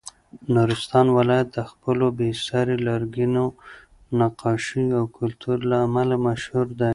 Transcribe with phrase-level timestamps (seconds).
[0.53, 3.45] نورستان ولایت د خپلو بې ساري لرګینو
[4.19, 6.89] نقاشیو او کلتور له امله مشهور دی.